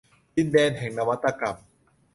[0.35, 1.55] ดินแดนแห่งนวัตกรรม